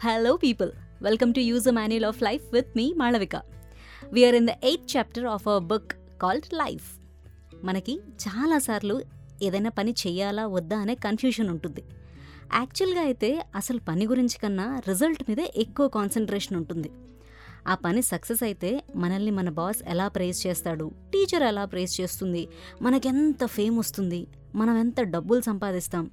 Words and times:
Hello, 0.00 0.38
people. 0.38 0.70
Welcome 1.00 1.32
to 1.32 1.40
use 1.40 1.66
a 1.66 1.72
Manual 1.72 2.04
of 2.04 2.18
Life 2.20 2.44
with 2.50 2.68
me, 2.74 2.84
Malavika. 2.94 3.40
We 4.12 4.20
are 4.26 4.34
in 4.34 4.46
the 4.46 4.56
eighth 4.62 4.86
chapter 4.86 5.22
of 5.26 5.42
our 5.46 5.62
book 5.62 5.86
called 6.18 6.46
Life. 6.62 6.86
మనకి 7.64 7.94
చాలాసార్లు 8.24 8.96
ఏదైనా 9.42 9.70
పని 9.78 9.92
చేయాలా 10.02 10.44
వద్దా 10.54 10.76
అనే 10.84 10.94
confusion 11.06 11.50
ఉంటుంది 11.54 11.82
యాక్చువల్గా 12.54 13.02
అయితే 13.02 13.30
అసలు 13.60 13.80
పని 13.88 14.06
గురించి 14.12 14.38
కన్నా 14.38 14.66
రిజల్ట్ 14.88 15.22
మీదే 15.28 15.46
ఎక్కువ 15.64 15.88
కాన్సన్ట్రేషన్ 15.98 16.56
ఉంటుంది 16.60 16.90
ఆ 17.66 17.76
పని 17.84 18.02
సక్సెస్ 18.12 18.42
అయితే 18.48 18.70
మనల్ని 19.02 19.34
మన 19.40 19.48
బాస్ 19.60 19.82
ఎలా 19.94 20.08
ప్రేస్ 20.16 20.40
చేస్తాడు 20.46 20.86
టీచర్ 21.12 21.46
ఎలా 21.50 21.66
ప్రేస్ 21.74 21.94
చేస్తుంది 22.00 22.42
మనకెంత 22.86 23.44
ఫేమ్ 23.56 23.78
వస్తుంది 23.78 24.20
మనం 24.54 24.76
ఎంత 24.84 25.00
డబ్బులు 25.14 25.44
సంపాదిస్తాం 25.50 26.04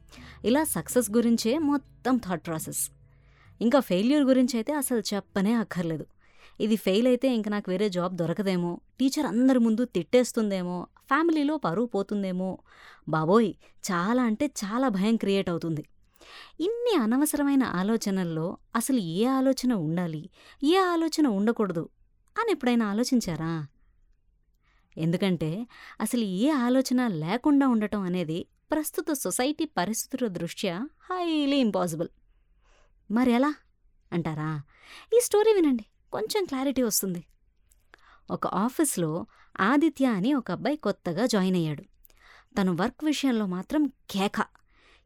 ఇలా 0.50 0.64
సక్సెస్ 0.76 1.12
గురించే 1.18 1.54
మొత్తం 1.72 2.16
థాట్ 2.28 2.46
ప్రాసెస్ 2.50 2.84
ఇంకా 3.62 3.80
ఫెయిల్యూర్ 3.80 4.24
గురించి 4.24 4.56
అయితే 4.58 4.74
అసలు 4.74 5.02
చెప్పనే 5.14 5.54
అక్కర్లేదు. 5.54 6.06
ఇది 6.60 6.76
ఫెయిల్ 6.76 7.08
అయితే 7.08 7.28
ఇంక 7.36 7.48
నాకు 7.50 7.72
వేరే 7.72 7.90
జాబ్ 7.90 8.14
దొరకదేమో 8.18 8.72
టీచర్ 9.00 9.26
అందరి 9.26 9.60
ముందు 9.60 9.84
తిట్టేస్తుందేమో 9.86 10.88
ఫ్యామిలీలో 11.10 11.58
పరువు 11.58 11.88
పోతుందేమో. 11.88 12.60
బాబోయ్ 13.10 13.54
చాలా 13.90 14.24
అంటే 14.24 14.46
చాలా 14.62 14.88
భయం 14.90 15.16
క్రియేట్ 15.16 15.50
అవుతుంది. 15.50 15.84
ఇన్ని 16.60 16.94
అనవసరమైన 17.04 17.64
ఆలోచనల్లో 17.64 18.58
అసలు 18.76 18.98
ఏ 18.98 19.26
ఆలోచన 19.26 19.74
ఉండాలి 19.74 20.30
ఏ 20.64 20.76
ఆలోచన 20.94 21.28
ఉండకూడదు 21.28 21.90
అని 22.36 22.52
ఎప్పుడైనా 22.52 22.86
ఆలోచించారా? 22.86 23.54
ఎందుకంటే 24.98 25.68
అసలు 26.02 26.22
ఏ 26.22 26.50
ఆలోచన 26.50 27.08
లేకుండా 27.08 27.68
ఉండటం 27.68 28.02
అనేది 28.02 28.40
ప్రస్తుత 28.72 29.12
సొసైటీ 29.14 29.66
పరిస్థితుల 29.66 30.28
దృష్ట్యా 30.28 30.76
హైలీ 31.10 31.60
ఇంపాసిబుల్ 31.60 32.10
మరి 33.12 33.32
ఎలా 33.32 33.56
అంటారా? 34.14 34.62
ఈ 35.18 35.20
స్టోరీ 35.24 35.54
వినండి 35.54 35.86
కొంచెం 36.12 36.46
క్లారిటీ 36.46 36.82
వస్తుంది. 36.82 37.24
ఒక 38.32 38.48
ఆఫీస్లో 38.48 39.26
ఆదిత్య 39.60 40.06
అని 40.06 40.34
ఒక 40.34 40.52
అబ్బాయి 40.52 40.78
కొత్తగా 40.78 41.26
జాయిన్ 41.26 41.56
అయ్యాడు. 41.56 41.84
తను 42.58 42.76
వర్క్ 42.76 43.04
విషయంలో 43.04 43.46
మాత్రం 43.46 43.86
కేక. 43.86 44.46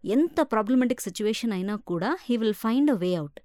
ఎంత 0.06 0.42
ప్రాబ్లమెటిక్ 0.42 1.02
సిచ్యువేషన్ 1.02 1.54
అయినా 1.54 1.76
కూడా 1.76 2.18
he 2.22 2.38
will 2.38 2.54
find 2.54 2.92
a 2.92 2.94
way 2.94 3.16
out 3.16 3.40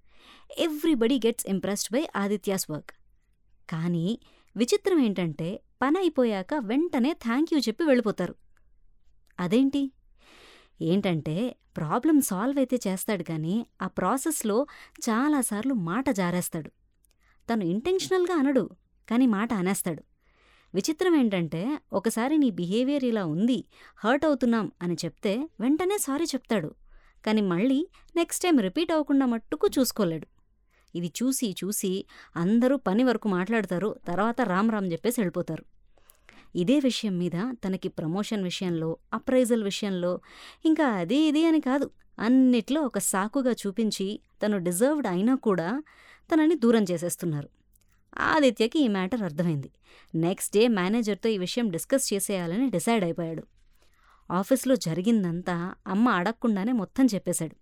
everybody 0.59 1.20
gets 1.27 1.47
impressed 1.47 1.92
by 1.92 2.09
Aditya's 2.16 2.70
work. 2.70 2.91
కానీ 3.70 4.19
విచిత్రం 4.56 4.98
ఏంటంటే 4.98 5.62
పని 5.83 5.98
అయిపోయాక 5.98 6.55
వెంటనే 6.55 7.12
థ్యాంక్ 7.12 7.55
యూ 7.55 7.61
చెప్పి 7.61 7.84
వెళ్ళిపోతారు. 7.84 8.34
అదేంటి? 9.41 9.91
ఏంటంటే 10.80 11.56
ప్రాబ్లం 11.77 12.20
సాల్వ్ 12.20 12.58
అయితే 12.58 12.77
చేస్తాడు 12.88 13.22
కానీ 13.22 13.66
ఆ 13.82 13.86
ప్రాసెస్లో 13.86 14.66
చాలాసార్లు 15.00 15.74
మాట 15.74 16.10
జారేస్తాడు. 16.10 16.70
తను 17.50 17.64
ఇంటెన్షనల్గా 17.64 18.34
అనడు 18.34 18.70
కానీ 19.10 19.27
మాట 19.27 19.52
అనేస్తాడు. 19.52 20.02
విచిత్రం 20.74 21.14
ఏంటంటే 21.14 21.78
ఒకసారి 21.92 22.38
నీ 22.38 22.50
బిహేవియర్ 22.50 23.04
ఇలా 23.04 23.24
ఉంది 23.24 23.64
హర్ట్ 23.97 24.24
అవుతున్నాం 24.24 24.72
అని 24.82 24.97
చెప్తే 25.04 25.48
వెంటనే 25.60 25.98
సారీ 25.98 26.24
చెప్తాడు 26.24 26.74
కానీ 27.27 27.41
మళ్ళీ 27.41 27.88
నెక్స్ట్ 28.16 28.42
టైం 28.42 28.58
రిపీట్ 28.58 28.92
అవ్వకుండా 28.92 29.27
మట్టుకు 29.27 29.66
చూసుకోలేడు. 29.66 30.27
ఇది 30.94 31.12
చూసి 31.22 31.56
చూసి 31.64 32.06
అందరూ 32.36 32.77
పని 32.77 33.04
వరకు 33.04 33.28
మాట్లాడతారు 33.28 33.97
తర్వాత 34.06 34.41
రామ్ 34.41 34.70
రామ్ 34.70 34.92
చెప్పేసి 34.92 35.20
వెళ్ళిపోతారు. 35.20 35.75
ఇదే 36.57 36.81
విషయం 36.81 37.19
మీద 37.19 37.53
తనకి 37.65 37.89
ప్రమోషన్ 37.89 38.43
విషయంలో 38.43 38.97
అప్రైజల్ 39.12 39.62
విషయంలో 39.62 40.21
ఇంకా 40.65 40.87
అది 40.87 41.17
ఇది 41.17 41.47
అని 41.47 41.61
కాదు 41.61 41.91
అన్నిట్లో 42.19 42.81
ఒక 42.81 42.99
సాకుగా 42.99 43.53
చూపించి 43.53 44.21
తను 44.43 44.59
డిజర్వ్డ్ 44.59 45.07
అయినా 45.07 45.34
కూడా 45.34 45.83
తనని 46.33 46.55
దూరం 46.55 46.83
చేసేస్తున్నారు. 46.83 47.49
ఆదిత్యకి 48.19 48.79
ఈ 48.79 48.89
మ్యాటర్ 48.89 49.23
అర్థమైంది. 49.23 49.71
నెక్స్ట్ 50.15 50.56
డే 50.56 50.69
మేనేజర్తో 50.69 51.28
ఈ 51.28 51.39
విషయం 51.39 51.69
డిస్కస్ 51.69 52.15
చేసేయాలని 52.15 52.71
డిసైడ్ 52.71 53.05
అయిపోయాడు. 53.05 53.43
ఆఫీస్లో 54.31 54.77
జరిగిందంతా 54.77 55.75
అమ్మ 55.87 56.09
అడగకుండానే 56.09 56.72
మొత్తం 56.72 57.06
చెప్పేశాడు. 57.06 57.56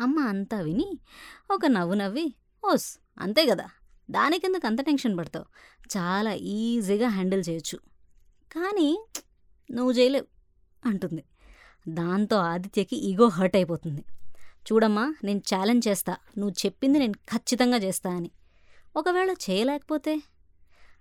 అమ్మ 0.00 0.20
అంతా 0.20 0.60
విని 0.60 0.98
ఒక 1.50 1.66
నవ్వు 1.66 1.94
నవ్వి 1.94 2.34
ఓస్ 2.64 2.98
అంతే 3.18 3.46
కదా 3.46 3.66
దానికెందుకు 4.10 4.66
అంత 4.66 4.80
టెన్షన్ 4.80 5.18
పడతావు? 5.18 5.44
చాలా 5.96 6.32
ఈజీగా 6.32 7.08
హ్యాండిల్ 7.08 7.44
చేయొచ్చు. 7.48 7.78
కానీ 8.52 9.04
నువ్వు 9.70 9.92
చేయలేవు 9.92 10.26
అంటుంది. 10.88 11.24
దాంతో 11.88 12.36
ఆదిత్యకి 12.36 12.96
ఈగో 12.96 13.28
హర్ట్ 13.28 13.56
అయిపోతుంది. 13.56 14.04
చూడమ్మా 14.72 15.14
నేను 15.24 15.38
ఛాలెంజ్ 15.38 15.88
చేస్తా. 15.88 16.16
నువ్వు 16.38 16.66
చెప్పింది 16.66 16.98
నేను 16.98 17.12
ఖచ్చితంగా 17.12 17.76
చేస్తా 17.76 18.10
అని. 18.10 18.30
ఒకవేళ 18.96 19.30
చేయలేకపోతే? 19.30 20.22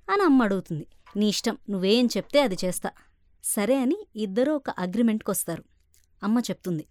అని 0.10 0.22
అమ్మ 0.22 0.44
అడుగుతుంది. 0.44 0.88
నీ 1.16 1.28
ఇష్టం 1.28 1.58
నువ్వేం 1.70 2.06
చెప్తే 2.06 2.42
అది 2.42 2.58
చేస్తా. 2.66 2.90
సరే 3.44 3.76
అని 3.76 4.08
ఇద్దరూ 4.16 4.56
ఒక 4.56 4.70
అగ్రిమెంట్కి 4.70 5.32
వస్తారు. 5.32 5.64
అమ్మ 6.24 6.40
చెప్తుంది. 6.40 6.86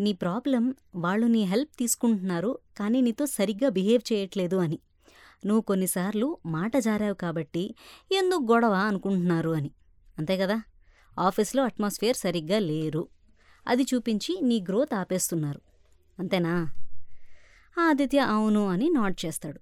నీ 0.00 0.12
ప్రాబ్లం 0.12 0.74
వాళ్ళు 0.94 1.26
నీ 1.26 1.44
హెల్ప్ 1.44 1.78
తీసుకుంటున్నారు 1.78 2.58
కానీ 2.78 3.00
నీతో 3.00 3.26
సరిగ్గా 3.26 3.68
బిహేవ్ 3.68 4.12
చేయట్లేదు 4.12 4.56
అని. 4.56 4.78
నువ్వు 5.46 5.60
కొన్నిసార్లు 5.60 6.38
మాట 6.46 6.76
జారావు 6.76 7.14
కాబట్టి 7.14 7.74
ఎందుకు 8.12 8.52
గొడవ 8.52 8.72
అనుకుంటున్నారు 8.72 9.50
అని. 9.50 9.70
అంతే 10.18 10.38
కదా? 10.38 10.62
ఆఫీస్లో 11.18 11.64
అట్మాస్ఫియర్ 11.64 12.16
సరిగ్గా 12.16 12.58
లేరు. 12.58 13.08
అది 13.68 13.82
చూపించి 13.82 14.40
నీ 14.42 14.60
గ్రోత్ 14.60 14.94
ఆపేస్తున్నారు. 14.94 15.60
అంతేనా? 16.18 16.70
ఆదిత్య 17.78 18.18
అవును 18.18 18.68
అని 18.68 18.90
నాట్ 18.90 19.24
చేస్తాడు. 19.26 19.60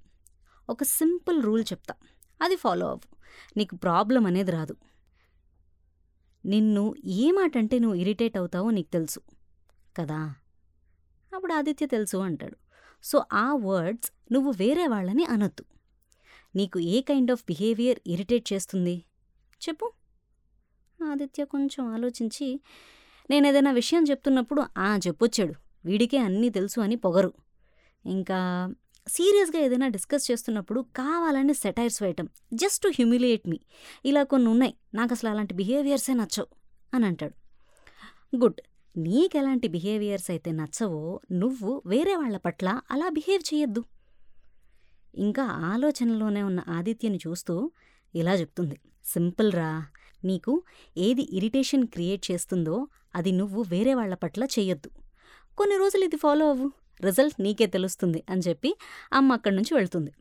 ఒక 0.70 0.82
సింపుల్ 0.82 1.42
రూల్ 1.42 1.62
చెప్తా. 1.62 1.94
అది 2.42 2.56
ఫాలో 2.56 2.86
అవ్వు. 2.86 3.16
నీకు 3.56 3.76
ప్రాబ్లం 3.76 4.26
అనేది 4.26 4.50
రాదు. 4.50 4.76
నిన్ను 6.46 6.94
ఏ 7.04 7.30
మాట 7.30 7.58
అంటే 7.58 7.78
నువ్వు 7.78 7.94
ఇరిటేట్ 7.94 8.36
అవుతావో 8.36 8.70
నీకు 8.70 8.92
తెలుసు. 8.92 9.20
కదా? 9.98 10.34
అప్పుడు 11.34 11.52
ఆదిత్య 11.52 11.86
తెలుసు 11.86 12.16
అంటాడు. 12.16 12.56
సో 13.04 13.24
ఆ 13.32 13.52
వర్డ్స్ 13.54 14.12
నువ్వు 14.32 14.50
వేరే 14.50 14.86
వాళ్ళని 14.86 15.24
అనొద్దు. 15.24 15.64
నీకు 16.56 16.78
ఏ 16.78 17.00
కైండ్ 17.00 17.30
ఆఫ్ 17.30 17.44
బిహేవియర్ 17.48 17.98
ఇరిటేట్ 18.06 18.52
చేస్తుంది? 18.52 19.04
చెప్పు. 19.68 19.92
ఆదిత్య 21.10 21.44
కొంచెం 21.44 21.86
ఆలోచించి 21.86 22.60
నేను 23.30 23.46
ఏదైనా 23.46 23.70
విషయం 23.72 24.04
చెప్తున్నప్పుడు 24.10 24.64
ఆ 24.78 24.98
చెప్పొచ్చాడు. 25.06 25.54
వీడికే 25.84 26.18
అన్నీ 26.18 26.50
తెలుసు 26.50 26.80
అని 26.80 26.96
పొగరు. 26.96 27.32
ఇంకా 28.06 28.74
సీరియస్గా 29.08 29.62
ఏదైనా 29.62 29.88
డిస్కస్ 29.88 30.30
చేస్తున్నప్పుడు 30.30 30.80
కావాలని 30.80 31.54
సెటైర్స్ 31.54 32.02
వేయటం. 32.02 32.28
Just 32.54 32.82
to 32.82 32.88
humiliate 32.88 33.48
me. 33.48 33.60
ఇలా 34.04 34.22
కొన్ని 34.22 34.48
ఉన్నాయి. 34.48 34.74
నాకు 34.94 35.14
అసలు 35.14 35.30
అలాంటి 35.30 35.54
బిహేవియర్సే 35.54 36.14
నచ్చవు. 36.14 36.46
అని 36.94 37.06
అంటాడు. 37.06 37.34
గుడ్. 38.36 38.60
నీకెలాంటి 38.96 39.68
బిహేవియర్స్ 39.68 40.30
అయితే 40.30 40.52
నచ్చవో 40.52 41.20
నువ్వు 41.32 41.82
వేరే 41.86 42.16
వాళ్ళ 42.16 42.36
పట్ల 42.36 42.80
అలా 42.90 43.08
బిహేవ్ 43.08 43.54
చేయొద్దు. 43.54 43.84
ఇంకా 45.14 45.42
ఆలోచనలోనే 45.42 46.42
ఉన్న 46.42 46.64
ఆదిత్యని 46.68 47.18
చూస్తూ 47.28 47.70
ఇలా 48.14 48.34
చెప్తుంది. 48.34 48.80
సింపుల్ 49.04 49.52
రా 49.52 49.86
నీకు 50.24 50.62
ఏది 50.96 51.22
ఇరిటేషన్ 51.22 51.86
క్రియేట్ 51.86 52.30
చేస్తుందో 52.30 52.88
అది 53.14 53.32
నువ్వు 53.32 53.62
వేరే 53.62 53.94
వాళ్ళ 53.94 54.14
పట్ల 54.14 54.44
చెయ్యొద్దు 54.44 54.90
కొన్ని 55.56 55.76
రోజులు 55.76 56.04
ఇది 56.04 56.16
ఫాలో 56.16 56.50
అవ్వు 56.50 56.72
రిజల్ట్ 57.04 57.40
నీకే 57.40 57.66
తెలుస్తుంది 57.66 58.24
అని 58.30 58.40
చెప్పి 58.40 58.74
అమ్మ 59.12 59.32
అక్కడి 59.32 59.56
నుంచి 59.56 59.74
వెళ్తుంది. 59.74 60.12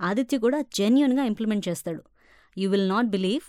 ఆదిత్య 0.00 0.38
కూడా 0.38 0.60
జెన్యున్గా 0.60 1.24
ఇంప్లిమెంట్ 1.24 1.68
చేస్తాడు. 1.68 2.02
You 2.58 2.70
will 2.70 2.88
not 2.88 3.06
believe 3.06 3.42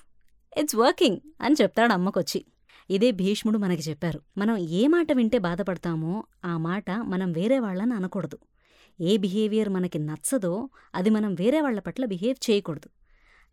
it's 0.59 0.75
working 0.75 1.19
అని 1.41 1.55
చెప్తాడు 1.61 1.93
అమ్మకొచ్చి. 1.93 2.45
ఇదే 2.89 3.11
భీష్ముడు 3.11 3.57
మనకి 3.57 3.89
చెప్పారు. 3.89 4.21
మనం 4.37 4.57
ఏ 4.57 4.87
మాట 4.87 5.11
వింటే 5.11 5.37
బాధపడతామో 5.37 6.23
ఆ 6.45 6.57
మాట 6.57 6.91
మనం 6.91 7.31
వేరే 7.31 7.59
వాళ్ళని 7.59 7.93
అనకూడదు. 7.93 8.37
ఏ 9.01 9.17
బిహేవియర్ 9.17 9.69
మనకి 9.69 9.99
నచ్చదో 9.99 10.69
అది 10.95 11.09
మనం 11.09 11.33
వేరే 11.33 11.61
వాళ్ళ 11.61 11.79
పట్ల 11.79 12.05
బిహేవ్ 12.05 12.51
చేయకూడదు. 12.51 12.89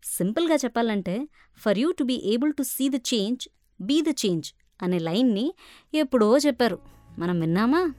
సింపుల్గా 0.03 0.55
చెప్పాలంటే 0.55 1.27
for 1.57 1.79
you 1.79 1.91
to 1.91 2.03
be 2.03 2.21
able 2.25 2.53
to 2.53 2.63
see 2.63 2.89
the 2.89 2.95
change 2.95 3.47
be 3.81 4.01
the 4.01 4.07
change 4.07 4.53
అనే 4.81 4.99
లైన్ని 4.99 5.53
ఎప్పుడో 5.93 6.37
చెప్పారు. 6.37 6.79
మనం 7.19 7.39
విన్నామా? 7.39 7.93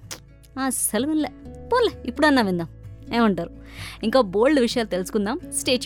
అస్సలు 0.64 1.06
వినలే. 1.06 1.31
పోలే 1.73 2.03
ఇప్పుడన్నా 2.06 2.43
విందాం. 2.43 2.69
ఏమంటారు? 3.14 3.50
ఇంకా 4.03 4.20
బోల్డ్ 4.20 4.61
విషయాలు 4.61 4.88
తెలుసుకుందాం. 4.88 5.41
స్టే 5.50 5.81